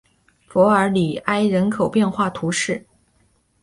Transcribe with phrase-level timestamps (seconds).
[0.47, 2.87] 弗尔里埃人口变化图示